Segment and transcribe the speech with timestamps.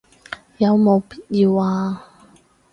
[0.57, 2.03] 有冇必要啊